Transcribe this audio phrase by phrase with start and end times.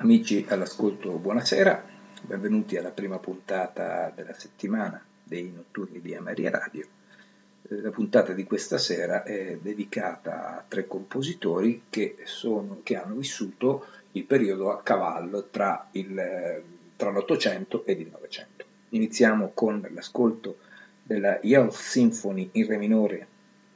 [0.00, 1.84] Amici all'ascolto, buonasera,
[2.22, 6.86] benvenuti alla prima puntata della settimana dei notturni di Ameria Radio.
[7.68, 13.16] Eh, la puntata di questa sera è dedicata a tre compositori che, sono, che hanno
[13.16, 16.62] vissuto il periodo a cavallo tra, il,
[16.96, 18.64] tra l'Ottocento ed il Novecento.
[18.88, 20.60] Iniziamo con l'ascolto
[21.02, 23.26] della Yell Symphony in Re minore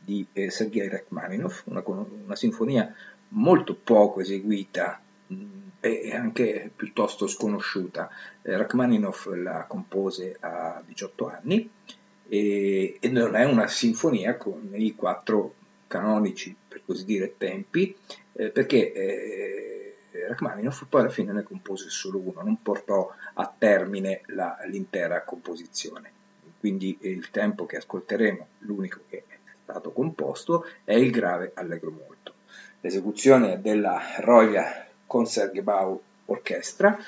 [0.00, 2.94] di eh, Sergei Rachmaninoff, una, una sinfonia
[3.28, 5.02] molto poco eseguita
[5.84, 8.08] è anche piuttosto sconosciuta.
[8.40, 11.70] Eh, Rachmaninoff la compose a 18 anni
[12.26, 15.54] e, e, non è una sinfonia con i quattro
[15.86, 17.94] canonici, per così dire, tempi,
[18.32, 24.22] eh, perché eh, Rachmaninoff poi alla fine ne compose solo uno, non portò a termine
[24.28, 26.12] la, l'intera composizione.
[26.58, 32.32] Quindi il tempo che ascolteremo, l'unico che è stato composto, è il grave allegro molto.
[32.80, 34.00] L'esecuzione della
[35.04, 36.98] Royal Concertgebouw Orchestra,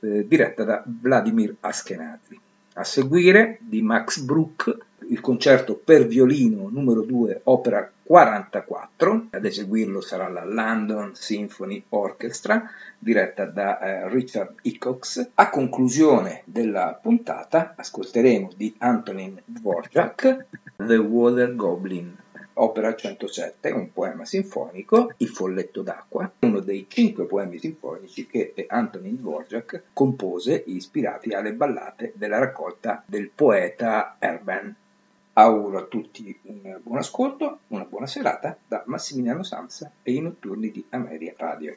[0.00, 2.38] eh, diretta da Vladimir Askenazi.
[2.74, 4.76] A seguire di Max Bruch
[5.08, 12.70] il concerto per violino numero 2, opera 44, ad eseguirlo sarà la London Symphony Orchestra,
[12.98, 15.30] diretta da eh, Richard Hickox.
[15.34, 22.16] A conclusione della puntata ascolteremo di Antonin Dvorak The Water Goblin,
[22.54, 29.16] opera 107, un poema sinfonico, Il folletto d'acqua, uno dei cinque poemi sinfonici che Antonin
[29.16, 34.74] Dvorak compose ispirati alle ballate della raccolta del poeta Erben.
[35.34, 40.70] Auguro a tutti un buon ascolto, una buona serata da Massimiliano Sanza e i notturni
[40.70, 41.76] di Ameria Radio.